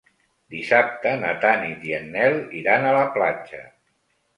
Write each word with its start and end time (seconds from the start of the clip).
Dissabte 0.53 1.11
na 1.25 1.35
Tanit 1.45 1.85
i 1.91 1.95
en 2.01 2.11
Nel 2.19 2.41
iran 2.65 2.89
a 2.95 2.99
la 3.01 3.09
platja. 3.19 3.67